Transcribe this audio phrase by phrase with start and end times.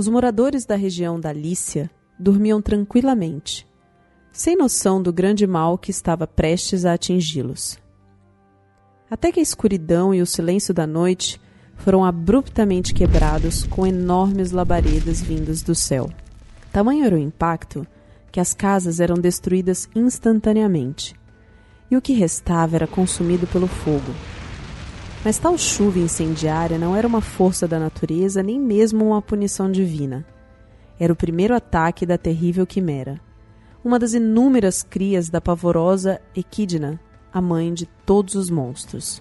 [0.00, 3.68] Os moradores da região da Lícia dormiam tranquilamente,
[4.32, 7.78] sem noção do grande mal que estava prestes a atingi-los.
[9.10, 11.38] Até que a escuridão e o silêncio da noite
[11.76, 16.08] foram abruptamente quebrados com enormes labaredas vindas do céu.
[16.72, 17.86] Tamanho era o impacto
[18.32, 21.14] que as casas eram destruídas instantaneamente,
[21.90, 24.14] e o que restava era consumido pelo fogo.
[25.22, 30.26] Mas tal chuva incendiária não era uma força da natureza nem mesmo uma punição divina.
[30.98, 33.20] Era o primeiro ataque da terrível quimera,
[33.84, 36.98] uma das inúmeras crias da pavorosa Equidna,
[37.30, 39.20] a mãe de todos os monstros.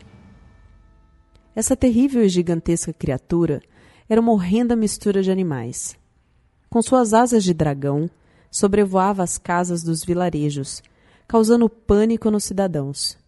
[1.53, 3.61] Essa terrível e gigantesca criatura
[4.07, 5.97] era uma horrenda mistura de animais.
[6.69, 8.09] Com suas asas de dragão,
[8.49, 10.81] sobrevoava as casas dos vilarejos,
[11.27, 13.18] causando pânico nos cidadãos.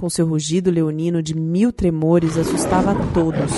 [0.00, 3.52] Com seu rugido leonino de mil tremores, assustava a todos.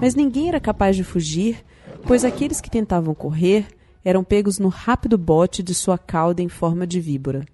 [0.00, 1.64] Mas ninguém era capaz de fugir,
[2.06, 3.66] pois aqueles que tentavam correr
[4.04, 7.44] eram pegos no rápido bote de sua cauda em forma de víbora.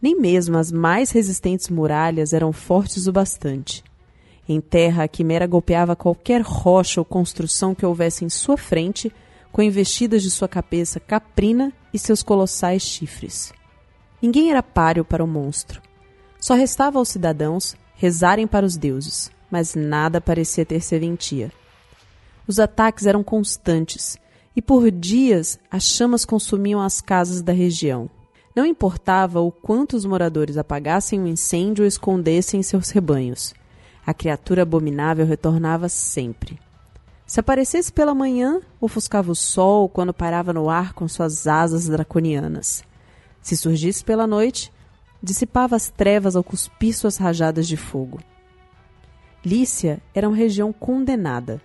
[0.00, 3.82] Nem mesmo as mais resistentes muralhas eram fortes o bastante.
[4.48, 9.12] Em terra, a quimera golpeava qualquer rocha ou construção que houvesse em sua frente,
[9.50, 13.52] com investidas de sua cabeça caprina e seus colossais chifres.
[14.22, 15.82] Ninguém era páreo para o monstro.
[16.44, 21.52] Só restava aos cidadãos rezarem para os deuses, mas nada parecia ter serventia.
[22.46, 24.18] Os ataques eram constantes,
[24.54, 28.10] e por dias as chamas consumiam as casas da região.
[28.54, 33.54] Não importava o quanto os moradores apagassem o incêndio ou escondessem seus rebanhos
[34.06, 36.58] a criatura abominável retornava sempre.
[37.26, 42.84] Se aparecesse pela manhã, ofuscava o sol quando parava no ar com suas asas draconianas.
[43.40, 44.70] Se surgisse pela noite,
[45.24, 48.20] dissipava as trevas ao cuspir suas rajadas de fogo.
[49.44, 51.60] Lícia era uma região condenada.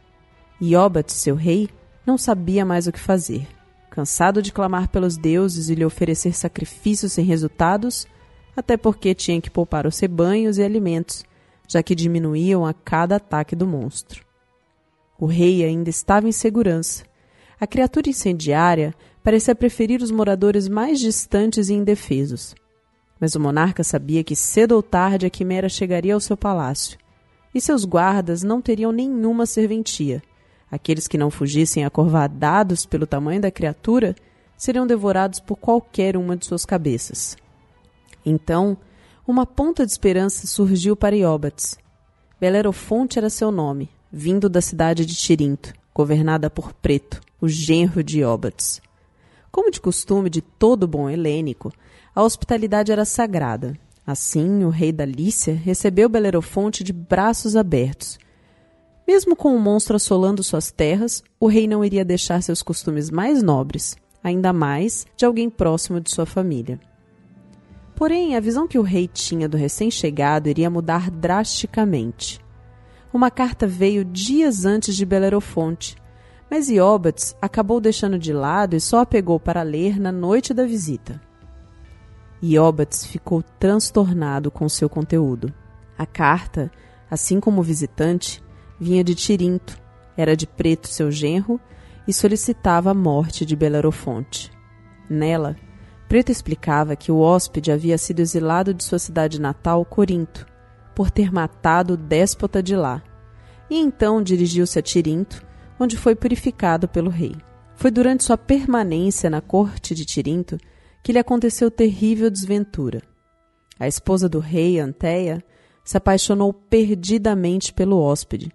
[0.59, 1.69] E Obat, seu rei,
[2.05, 3.47] não sabia mais o que fazer.
[3.89, 8.07] Cansado de clamar pelos deuses e lhe oferecer sacrifícios sem resultados,
[8.55, 11.23] até porque tinha que poupar os rebanhos e alimentos,
[11.67, 14.25] já que diminuíam a cada ataque do monstro.
[15.17, 17.03] O rei ainda estava em segurança.
[17.59, 22.55] A criatura incendiária parecia preferir os moradores mais distantes e indefesos.
[23.19, 26.97] Mas o monarca sabia que cedo ou tarde a quimera chegaria ao seu palácio,
[27.53, 30.21] e seus guardas não teriam nenhuma serventia.
[30.71, 34.15] Aqueles que não fugissem acorvadados pelo tamanho da criatura
[34.55, 37.35] seriam devorados por qualquer uma de suas cabeças.
[38.25, 38.77] Então,
[39.27, 41.77] uma ponta de esperança surgiu para Ióbates.
[42.39, 48.19] Belerofonte era seu nome, vindo da cidade de Tirinto, governada por Preto, o genro de
[48.19, 48.81] Ióbates.
[49.51, 51.71] Como de costume de todo bom helênico,
[52.19, 53.77] a hospitalidade era sagrada.
[54.05, 58.19] Assim, o rei da Lícia recebeu Belerofonte de braços abertos.
[59.07, 63.41] Mesmo com o monstro assolando suas terras, o rei não iria deixar seus costumes mais
[63.41, 66.77] nobres, ainda mais de alguém próximo de sua família.
[67.95, 72.41] Porém, a visão que o rei tinha do recém-chegado iria mudar drasticamente.
[73.13, 75.95] Uma carta veio dias antes de Belerofonte,
[76.51, 80.65] mas Ióbates acabou deixando de lado e só a pegou para ler na noite da
[80.65, 81.28] visita.
[82.41, 85.53] Ióbates ficou transtornado com seu conteúdo.
[85.97, 86.71] A carta,
[87.11, 88.41] assim como o visitante,
[88.79, 89.77] vinha de Tirinto,
[90.15, 91.59] era de Preto seu genro
[92.07, 94.51] e solicitava a morte de Belerofonte.
[95.09, 95.55] Nela,
[96.07, 100.45] Preto explicava que o hóspede havia sido exilado de sua cidade natal, Corinto,
[100.95, 103.03] por ter matado o déspota de lá,
[103.69, 105.45] e então dirigiu-se a Tirinto,
[105.79, 107.35] onde foi purificado pelo rei.
[107.75, 110.57] Foi durante sua permanência na corte de Tirinto
[111.03, 113.01] que lhe aconteceu terrível desventura.
[113.79, 115.43] A esposa do rei, Anteia,
[115.83, 118.51] se apaixonou perdidamente pelo hóspede,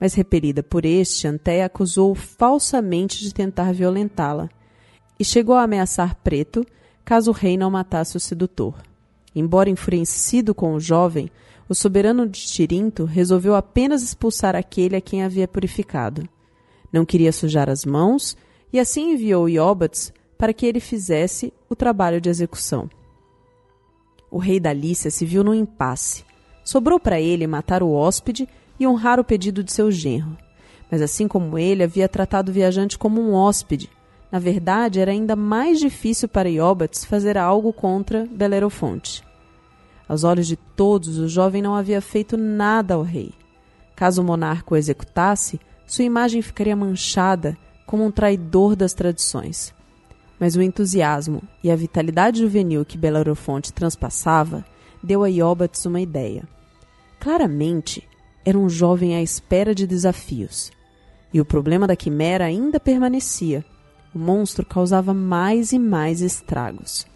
[0.00, 4.48] mas repelida por este, Anteia acusou-o falsamente de tentar violentá-la
[5.18, 6.64] e chegou a ameaçar Preto
[7.04, 8.74] caso o rei não matasse o sedutor.
[9.34, 11.30] Embora enfurecido com o jovem,
[11.68, 16.28] o soberano de Tirinto resolveu apenas expulsar aquele a quem havia purificado.
[16.92, 18.36] Não queria sujar as mãos
[18.72, 22.88] e assim enviou Ióbates para que ele fizesse o trabalho de execução.
[24.30, 26.24] O rei da Lícia se viu num impasse.
[26.64, 28.48] Sobrou para ele matar o hóspede
[28.78, 30.38] e honrar o pedido de seu genro.
[30.90, 33.90] Mas assim como ele havia tratado o viajante como um hóspede,
[34.32, 39.22] na verdade, era ainda mais difícil para Ióbates fazer algo contra Belerofonte.
[40.08, 43.34] Aos olhos de todos, o jovem não havia feito nada ao rei.
[43.94, 49.78] Caso o monarca o executasse, sua imagem ficaria manchada como um traidor das tradições.
[50.40, 54.64] Mas o entusiasmo e a vitalidade juvenil que Belerofonte transpassava
[55.02, 56.48] deu a Ióbates uma ideia.
[57.20, 58.08] Claramente,
[58.44, 60.72] era um jovem à espera de desafios.
[61.32, 63.64] E o problema da quimera ainda permanecia.
[64.14, 67.06] O monstro causava mais e mais estragos.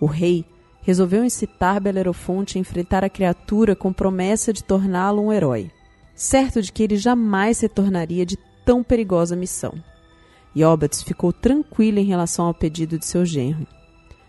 [0.00, 0.44] O rei
[0.80, 5.70] resolveu incitar Belerofonte a enfrentar a criatura com promessa de torná-lo um herói,
[6.14, 9.74] certo de que ele jamais retornaria de tão perigosa missão.
[10.56, 13.66] Ióbates ficou tranquilo em relação ao pedido de seu genro.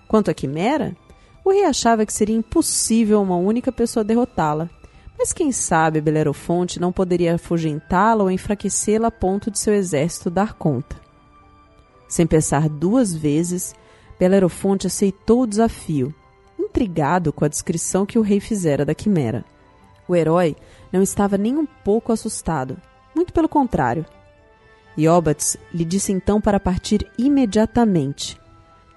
[0.08, 0.96] Quanto à quimera,
[1.44, 4.70] o rei achava que seria impossível uma única pessoa derrotá-la,
[5.18, 10.54] mas quem sabe Belerofonte não poderia afugentá-la ou enfraquecê-la a ponto de seu exército dar
[10.54, 11.00] conta.
[12.08, 13.76] Sem pensar duas vezes,
[14.20, 16.14] Belerofonte aceitou o desafio,
[16.60, 19.46] intrigado com a descrição que o rei fizera da quimera.
[20.08, 20.56] O herói
[20.92, 22.78] não estava nem um pouco assustado,
[23.16, 24.06] muito pelo contrário.
[24.98, 28.40] Ióbates lhe disse então para partir imediatamente.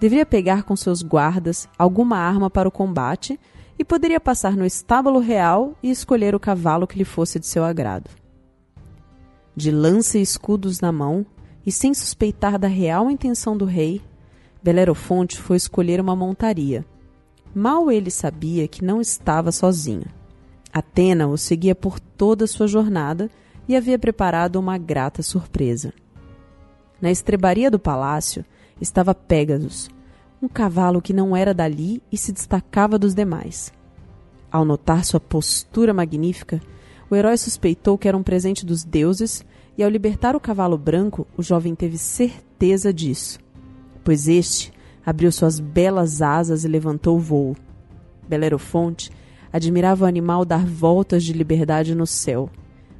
[0.00, 3.38] Deveria pegar com seus guardas alguma arma para o combate
[3.78, 7.64] e poderia passar no estábulo real e escolher o cavalo que lhe fosse de seu
[7.64, 8.10] agrado.
[9.56, 11.26] De lança e escudos na mão,
[11.66, 14.00] e sem suspeitar da real intenção do rei,
[14.62, 16.84] Belerofonte foi escolher uma montaria.
[17.54, 20.06] Mal ele sabia que não estava sozinho.
[20.72, 23.30] Atena o seguia por toda a sua jornada
[23.68, 25.92] e havia preparado uma grata surpresa.
[27.00, 28.44] Na estrebaria do palácio
[28.80, 29.90] estava Pégasus,
[30.40, 33.72] um cavalo que não era dali e se destacava dos demais.
[34.50, 36.60] Ao notar sua postura magnífica,
[37.10, 39.44] o herói suspeitou que era um presente dos deuses
[39.76, 43.38] e, ao libertar o cavalo branco, o jovem teve certeza disso,
[44.02, 44.72] pois este
[45.04, 47.56] abriu suas belas asas e levantou o voo.
[48.28, 49.10] Belerofonte
[49.52, 52.50] admirava o animal dar voltas de liberdade no céu,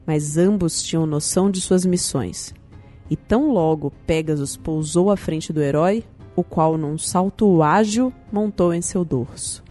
[0.09, 2.55] mas ambos tinham noção de suas missões.
[3.11, 6.03] E tão logo Pégasus pousou à frente do herói,
[6.35, 9.63] o qual, num salto ágil, montou em seu dorso.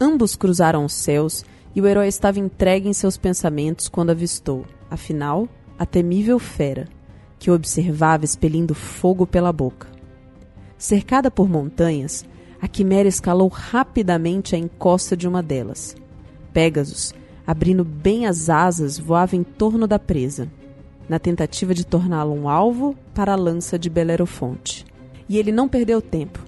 [0.00, 5.48] Ambos cruzaram os céus e o herói estava entregue em seus pensamentos quando avistou, afinal,
[5.76, 6.86] a temível fera,
[7.36, 9.88] que observava expelindo fogo pela boca.
[10.78, 12.24] Cercada por montanhas,
[12.62, 15.96] a quimera escalou rapidamente a encosta de uma delas.
[16.52, 17.12] Pégasus,
[17.46, 20.50] abrindo bem as asas, voava em torno da presa,
[21.08, 24.84] na tentativa de torná-lo um alvo para a lança de Belerofonte.
[25.28, 26.44] E ele não perdeu tempo.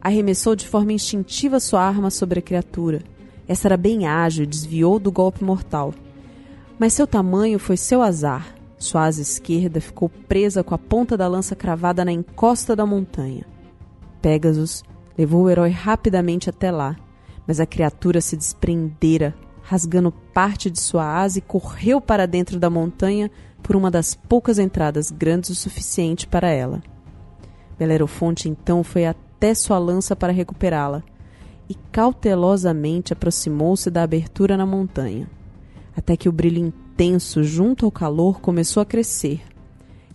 [0.00, 3.02] Arremessou de forma instintiva sua arma sobre a criatura.
[3.46, 5.92] Essa era bem ágil e desviou do golpe mortal.
[6.78, 8.54] Mas seu tamanho foi seu azar.
[8.78, 13.44] Sua asa esquerda ficou presa com a ponta da lança cravada na encosta da montanha.
[14.22, 14.84] Pegasus
[15.16, 16.96] levou o herói rapidamente até lá,
[17.46, 19.34] mas a criatura se desprendera,
[19.68, 23.30] rasgando parte de sua asa e correu para dentro da montanha
[23.62, 26.82] por uma das poucas entradas grandes o suficiente para ela.
[27.78, 31.02] Belerofonte então foi até sua lança para recuperá-la
[31.68, 35.28] e cautelosamente aproximou-se da abertura na montanha,
[35.94, 39.42] até que o brilho intenso junto ao calor começou a crescer.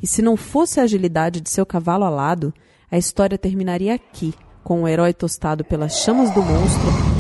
[0.01, 2.51] E se não fosse a agilidade de seu cavalo alado,
[2.89, 4.33] a história terminaria aqui,
[4.63, 7.12] com o herói tostado pelas chamas do monstro.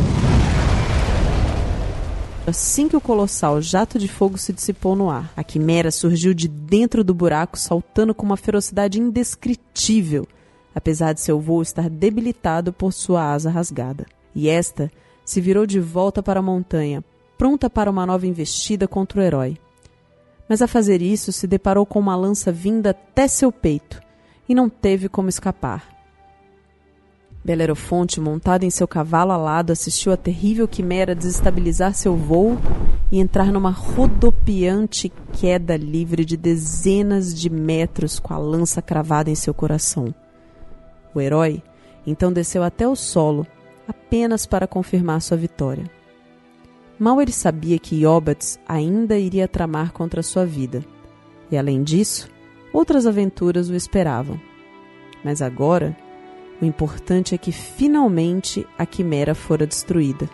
[2.45, 6.49] Assim que o colossal jato de fogo se dissipou no ar, a quimera surgiu de
[6.49, 10.27] dentro do buraco, saltando com uma ferocidade indescritível,
[10.75, 14.05] apesar de seu voo estar debilitado por sua asa rasgada.
[14.35, 14.91] E esta
[15.23, 17.01] se virou de volta para a montanha,
[17.37, 19.57] pronta para uma nova investida contra o herói.
[20.49, 24.01] Mas a fazer isso se deparou com uma lança vinda até seu peito
[24.49, 25.92] e não teve como escapar.
[27.43, 32.57] Belerofonte, montado em seu cavalo alado, assistiu a terrível quimera desestabilizar seu voo
[33.11, 39.35] e entrar numa rodopiante queda livre de dezenas de metros com a lança cravada em
[39.35, 40.13] seu coração.
[41.13, 41.61] O herói
[42.07, 43.45] então desceu até o solo,
[43.87, 45.83] apenas para confirmar sua vitória.
[46.97, 50.83] Mal ele sabia que Ióbates ainda iria tramar contra sua vida.
[51.51, 52.29] E além disso,
[52.71, 54.39] outras aventuras o esperavam.
[55.23, 55.95] Mas agora,
[56.61, 60.29] o importante é que finalmente a quimera fora destruída.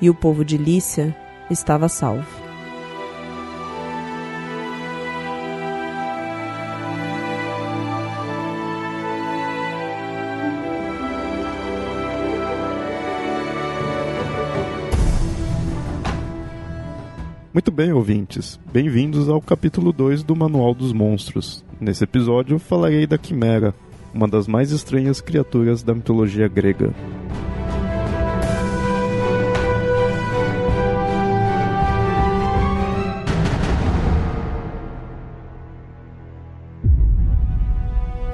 [0.00, 1.16] E o povo de Lícia
[1.50, 2.46] estava salvo.
[17.56, 18.60] Muito bem, ouvintes.
[18.70, 21.64] Bem-vindos ao capítulo 2 do Manual dos Monstros.
[21.80, 23.74] Nesse episódio falarei da Quimera,
[24.16, 26.90] uma das mais estranhas criaturas da mitologia grega.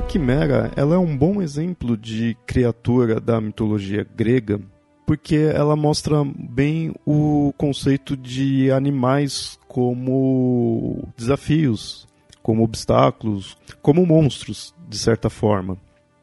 [0.08, 4.60] Quimera, ela é um bom exemplo de criatura da mitologia grega
[5.04, 12.06] porque ela mostra bem o conceito de animais como desafios,
[12.40, 15.78] como obstáculos, como monstros, de certa forma.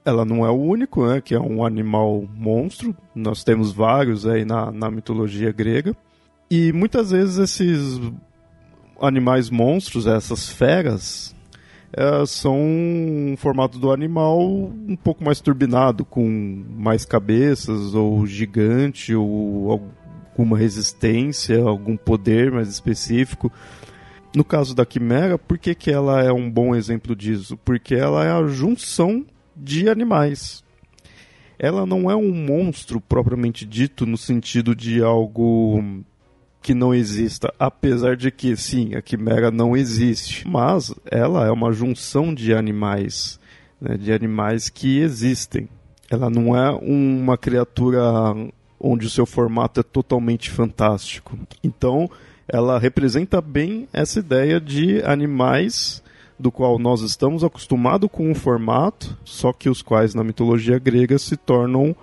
[0.06, 2.96] Ela não é o único, né, que é um animal monstro.
[3.14, 5.96] Nós temos vários aí na, na mitologia grega.
[6.50, 8.00] E muitas vezes esses
[9.02, 11.36] animais monstros, essas feras,
[11.92, 19.16] é, são um formato do animal um pouco mais turbinado, com mais cabeças, ou gigante,
[19.16, 23.52] ou alguma resistência, algum poder mais específico.
[24.36, 27.58] No caso da Quimera, por que, que ela é um bom exemplo disso?
[27.58, 30.64] Porque ela é a junção de animais.
[31.58, 35.84] Ela não é um monstro propriamente dito no sentido de algo
[36.62, 41.72] que não exista, apesar de que sim, a quimera não existe, mas ela é uma
[41.72, 43.40] junção de animais,
[43.80, 45.68] né, de animais que existem.
[46.10, 48.02] Ela não é uma criatura
[48.80, 51.38] onde o seu formato é totalmente fantástico.
[51.64, 52.10] Então,
[52.52, 56.04] ela representa bem essa ideia de animais
[56.38, 61.20] do qual nós estamos acostumados com o formato, só que os quais na mitologia grega
[61.20, 61.96] se tornam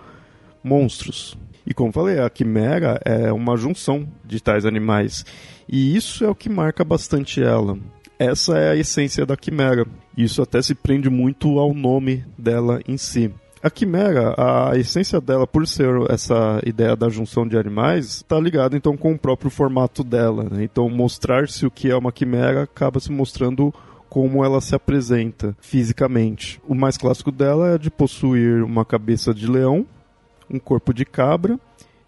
[0.63, 1.37] monstros.
[1.67, 5.25] E como falei, a quimera é uma junção de tais animais.
[5.69, 7.77] E isso é o que marca bastante ela.
[8.19, 9.85] Essa é a essência da quimera.
[10.17, 13.33] Isso até se prende muito ao nome dela em si.
[13.63, 18.77] A quimera, a essência dela, por ser essa ideia da junção de animais, está ligada
[18.77, 20.45] então com o próprio formato dela.
[20.45, 20.65] Né?
[20.65, 23.73] Então, mostrar-se o que é uma quimera acaba se mostrando
[24.09, 26.61] como ela se apresenta fisicamente.
[26.67, 29.87] O mais clássico dela é de possuir uma cabeça de leão,
[30.49, 31.59] um corpo de cabra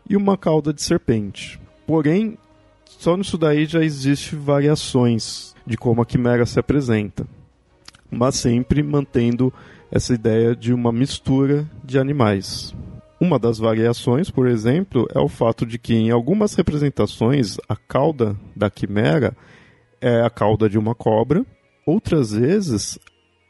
[0.09, 1.61] e uma cauda de serpente.
[1.87, 2.39] Porém,
[2.85, 7.27] só nisso daí já existe variações de como a quimera se apresenta,
[8.11, 9.53] mas sempre mantendo
[9.91, 12.75] essa ideia de uma mistura de animais.
[13.21, 18.37] Uma das variações, por exemplo, é o fato de que em algumas representações a cauda
[18.55, 19.37] da quimera
[20.01, 21.45] é a cauda de uma cobra,
[21.85, 22.99] outras vezes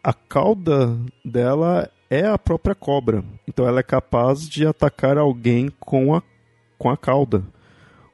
[0.03, 3.23] a cauda dela é a própria cobra.
[3.47, 6.23] Então ela é capaz de atacar alguém com a,
[6.79, 7.45] com a cauda,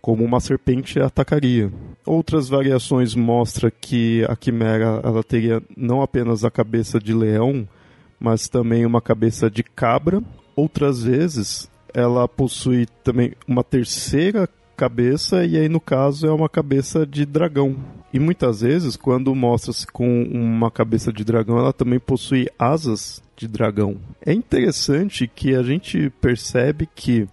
[0.00, 1.72] como uma serpente atacaria.
[2.04, 7.68] Outras variações mostram que a quimera ela teria não apenas a cabeça de leão,
[8.18, 10.22] mas também uma cabeça de cabra.
[10.56, 17.06] Outras vezes ela possui também uma terceira cabeça e aí no caso é uma cabeça
[17.06, 17.76] de dragão.
[18.12, 23.48] E muitas vezes quando mostra-se com uma cabeça de dragão, ela também possui asas de
[23.48, 23.96] dragão.
[24.24, 27.28] É interessante que a gente percebe que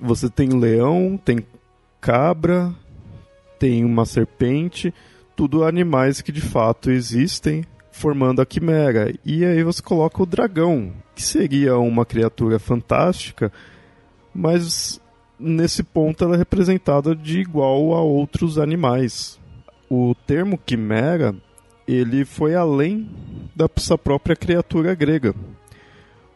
[0.00, 1.38] você tem leão, tem
[2.00, 2.74] cabra,
[3.58, 4.92] tem uma serpente,
[5.34, 7.64] tudo animais que de fato existem
[7.94, 9.14] formando a quimera.
[9.24, 13.52] E aí você coloca o dragão, que seria uma criatura fantástica,
[14.34, 15.00] mas
[15.38, 19.38] nesse ponto ela é representada de igual a outros animais.
[19.88, 21.34] O termo quimera
[21.86, 23.08] ele foi além
[23.54, 25.32] da sua própria criatura grega,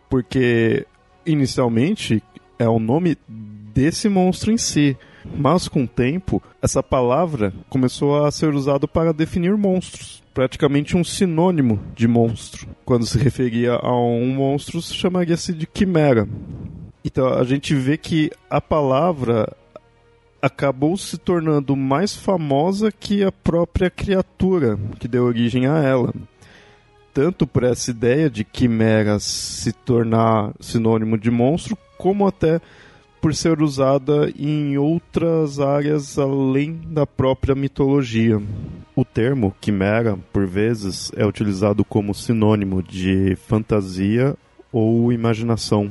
[0.09, 0.87] porque
[1.27, 2.23] inicialmente
[2.57, 4.97] é o nome desse monstro em si,
[5.37, 11.03] mas com o tempo essa palavra começou a ser usada para definir monstros praticamente um
[11.03, 12.69] sinônimo de monstro.
[12.85, 16.29] Quando se referia a um monstro, chamaria-se de quimera.
[17.05, 19.53] Então a gente vê que a palavra
[20.41, 26.15] acabou se tornando mais famosa que a própria criatura que deu origem a ela.
[27.13, 32.61] Tanto por essa ideia de quimera se tornar sinônimo de monstro, como até
[33.21, 38.41] por ser usada em outras áreas além da própria mitologia.
[38.95, 44.37] O termo quimera, por vezes, é utilizado como sinônimo de fantasia
[44.73, 45.91] ou imaginação.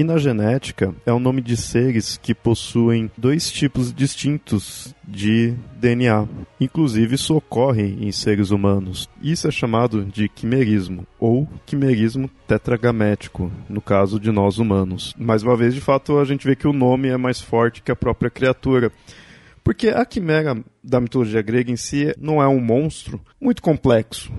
[0.00, 6.26] E na genética é o nome de seres que possuem dois tipos distintos de DNA.
[6.58, 9.10] Inclusive, isso ocorre em seres humanos.
[9.20, 15.14] Isso é chamado de quimerismo, ou quimerismo tetragamético, no caso de nós humanos.
[15.18, 17.92] Mais uma vez, de fato, a gente vê que o nome é mais forte que
[17.92, 18.90] a própria criatura.
[19.62, 24.32] Porque a quimera da mitologia grega em si não é um monstro muito complexo.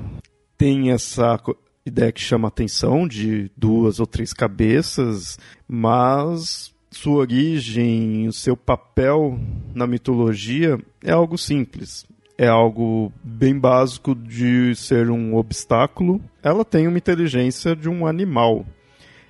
[0.57, 1.39] Tem essa
[1.85, 9.39] ideia que chama atenção de duas ou três cabeças, mas sua origem, o seu papel
[9.73, 12.05] na mitologia é algo simples.
[12.37, 16.21] É algo bem básico de ser um obstáculo.
[16.41, 18.65] Ela tem uma inteligência de um animal.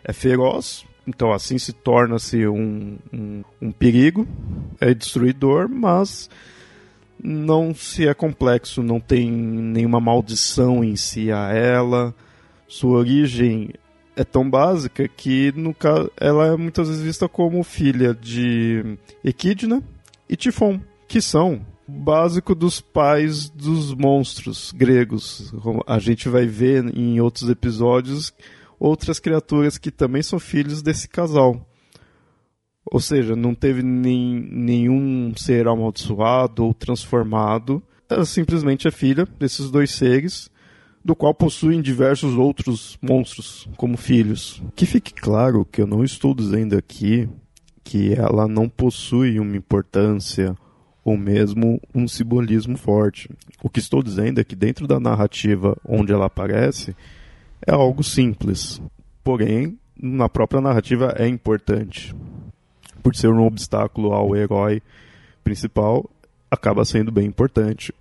[0.04, 4.28] É feroz, então assim se torna-se um, um, um perigo.
[4.80, 6.30] É destruidor, mas
[7.22, 12.16] não se é complexo, não tem nenhuma maldição em si a ela
[12.72, 13.74] sua origem
[14.16, 19.84] é tão básica que no caso, ela é muitas vezes vista como filha de Equidna
[20.30, 25.54] e Tifon, que são básico dos pais dos monstros gregos.
[25.86, 28.34] A gente vai ver em outros episódios
[28.80, 31.68] outras criaturas que também são filhos desse casal.
[32.86, 37.84] Ou seja, não teve nem, nenhum ser amaldiçoado ou transformado.
[38.10, 40.50] Ela simplesmente é filha desses dois seres,
[41.04, 44.62] do qual possuem diversos outros monstros como filhos.
[44.76, 47.28] Que fique claro que eu não estou dizendo aqui
[47.84, 50.56] que ela não possui uma importância
[51.04, 53.30] ou mesmo um simbolismo forte.
[53.64, 56.96] O que estou dizendo é que dentro da narrativa onde ela aparece
[57.66, 58.82] é algo simples,
[59.24, 62.16] porém na própria narrativa é importante.
[63.04, 64.82] Por ser um obstáculo ao herói
[65.44, 66.10] principal,
[66.50, 67.94] acaba sendo bem importante.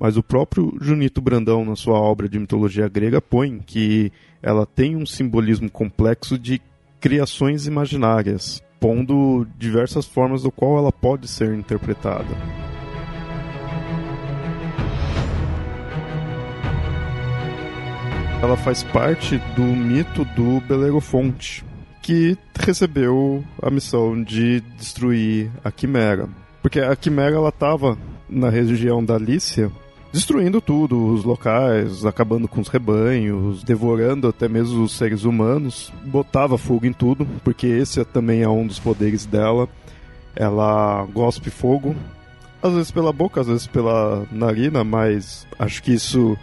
[0.00, 4.10] Mas o próprio Junito Brandão, na sua obra de mitologia grega, põe que
[4.42, 6.60] ela tem um simbolismo complexo de
[6.98, 12.34] criações imaginárias expondo diversas formas do qual ela pode ser interpretada.
[18.42, 21.62] Ela faz parte do mito do Belerofonte,
[22.00, 26.26] que recebeu a missão de destruir a Quimera.
[26.62, 27.98] Porque a Quimera ela estava
[28.30, 29.70] na região da Lícia
[30.12, 36.58] destruindo tudo, os locais, acabando com os rebanhos, devorando até mesmo os seres humanos, botava
[36.58, 39.68] fogo em tudo, porque esse também é um dos poderes dela.
[40.34, 41.94] Ela gospe fogo,
[42.62, 46.36] às vezes pela boca, às vezes pela narina, mas acho que isso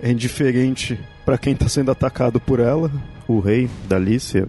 [0.00, 2.90] é indiferente para quem está sendo atacado por ela.
[3.28, 4.48] O rei da Lícia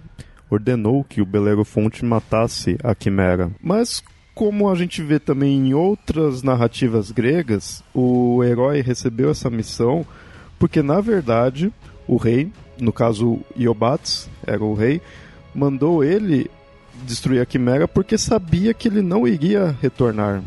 [0.50, 4.02] ordenou que o Belerofonte matasse a Quimera, mas
[4.34, 10.06] como a gente vê também em outras narrativas gregas, o herói recebeu essa missão
[10.58, 11.72] porque, na verdade,
[12.06, 15.00] o rei, no caso Iobates, era o rei,
[15.54, 16.50] mandou ele
[17.04, 20.42] destruir a Quimera porque sabia que ele não iria retornar.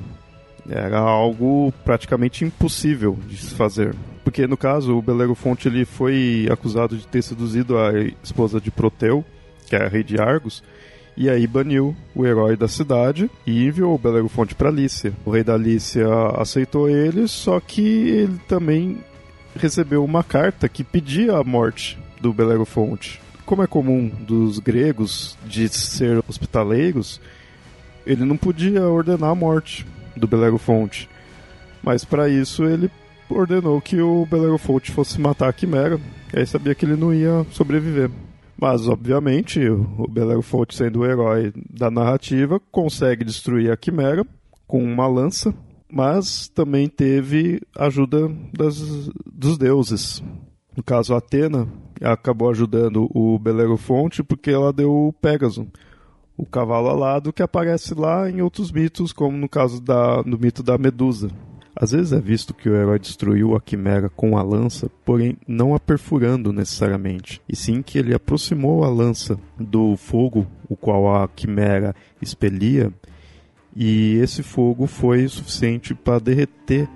[0.69, 3.93] Era algo praticamente impossível de se fazer.
[4.23, 7.91] Porque, no caso, o Belerofonte ele foi acusado de ter seduzido a
[8.23, 9.23] esposa de Proteu,
[9.67, 10.63] que era rei de Argos,
[11.17, 15.13] e aí baniu o herói da cidade e enviou o Belerofonte para Lícia.
[15.25, 18.97] O rei da Lícia aceitou ele, só que ele também
[19.55, 23.21] recebeu uma carta que pedia a morte do Belerofonte.
[23.45, 27.21] Como é comum dos gregos de ser hospitaleiros,
[28.05, 31.09] ele não podia ordenar a morte do Belerofonte.
[31.81, 32.89] Mas para isso ele
[33.29, 35.99] ordenou que o Belerofonte fosse matar a Quimera,
[36.33, 38.09] aí sabia que ele não ia sobreviver.
[38.59, 44.25] Mas, obviamente, o Belerofonte, sendo o herói da narrativa, consegue destruir a Quimera
[44.65, 45.53] com uma lança,
[45.91, 50.23] mas também teve ajuda das, dos deuses.
[50.75, 51.67] No caso, Atena
[52.01, 55.67] acabou ajudando o Belerofonte porque ela deu o Pégaso,
[56.37, 60.61] o cavalo alado que aparece lá em outros mitos, como no caso da, no mito
[60.61, 61.29] da Medusa.
[61.75, 65.75] Às vezes é visto que o herói destruiu a quimera com a lança, porém não
[65.75, 71.27] a perfurando necessariamente, e sim que ele aproximou a lança do fogo, o qual a
[71.27, 72.93] quimera expelia,
[73.75, 76.87] e esse fogo foi suficiente para derreter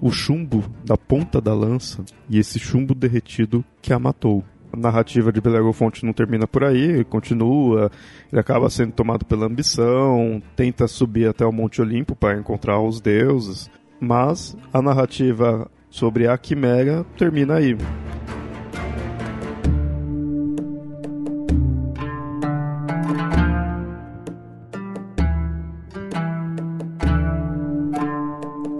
[0.00, 4.42] o chumbo da ponta da lança, e esse chumbo derretido que a matou.
[4.72, 7.90] A narrativa de Belerofonte não termina por aí, ele continua,
[8.32, 12.98] ele acaba sendo tomado pela ambição, tenta subir até o Monte Olimpo para encontrar os
[12.98, 13.70] deuses,
[14.02, 17.76] mas a narrativa sobre a Quimera termina aí.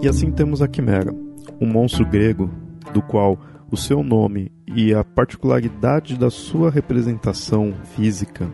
[0.01, 1.15] E assim temos a Quimera,
[1.61, 2.51] um monstro grego
[2.93, 3.39] do qual
[3.71, 8.51] o seu nome e a particularidade da sua representação física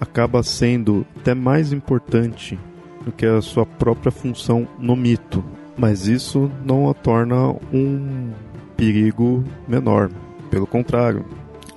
[0.00, 2.56] acaba sendo até mais importante
[3.04, 5.44] do que a sua própria função no mito,
[5.76, 8.30] mas isso não a torna um
[8.76, 10.10] perigo menor.
[10.50, 11.24] Pelo contrário,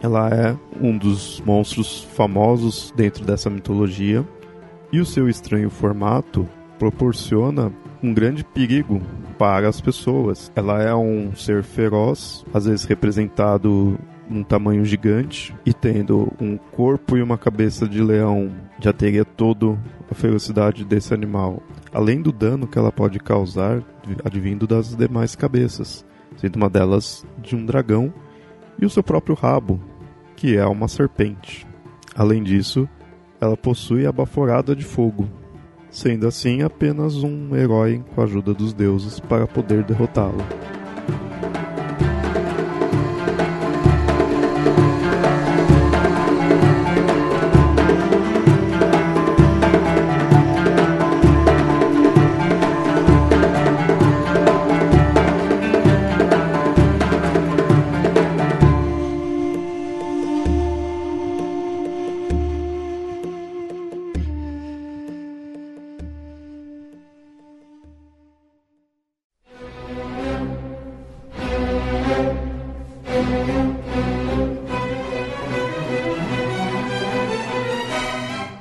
[0.01, 4.25] ela é um dos monstros famosos dentro dessa mitologia
[4.91, 9.01] e o seu estranho formato proporciona um grande perigo
[9.37, 10.51] para as pessoas.
[10.55, 13.97] Ela é um ser feroz, às vezes representado
[14.29, 19.77] num tamanho gigante e tendo um corpo e uma cabeça de leão, já teria toda
[20.11, 23.83] a ferocidade desse animal além do dano que ela pode causar
[24.23, 26.05] advindo das demais cabeças,
[26.37, 28.13] sendo uma delas de um dragão
[28.79, 29.81] e o seu próprio rabo,
[30.35, 31.65] que é uma serpente.
[32.15, 32.87] Além disso,
[33.39, 35.29] ela possui a baforada de fogo,
[35.89, 40.76] sendo assim apenas um herói com a ajuda dos deuses para poder derrotá-la.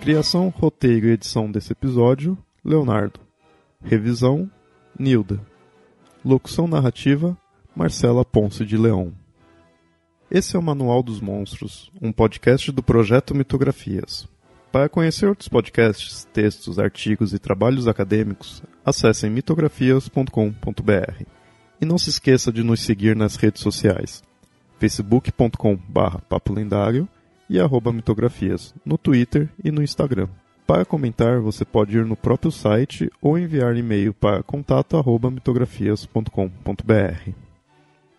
[0.06, 3.18] Criação, roteiro e edição desse episódio, Leonardo.
[3.82, 4.48] Revisão,
[4.96, 5.44] Nilda.
[6.24, 7.36] Locução narrativa,
[7.74, 9.12] Marcela Ponce de Leão.
[10.30, 14.28] Esse é o Manual dos Monstros, um podcast do projeto Mitografias.
[14.70, 21.24] Para conhecer outros podcasts, textos, artigos e trabalhos acadêmicos, acessem mitografias.com.br.
[21.80, 24.22] E não se esqueça de nos seguir nas redes sociais
[24.78, 27.08] facebook.com.br papo lendário
[27.48, 27.58] e
[27.92, 30.28] mitografias, no Twitter e no Instagram.
[30.66, 37.30] Para comentar, você pode ir no próprio site ou enviar e-mail para contato@mitografias.com.br.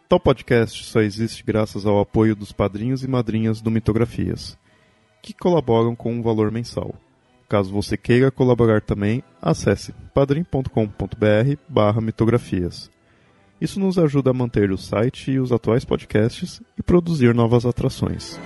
[0.08, 4.58] Tal podcast só existe graças ao apoio dos padrinhos e madrinhas do Mitografias,
[5.22, 6.96] que colaboram com um valor mensal.
[7.50, 12.90] Caso você queira colaborar também, acesse padrim.com.br/mitografias.
[13.60, 18.40] Isso nos ajuda a manter o site e os atuais podcasts e produzir novas atrações.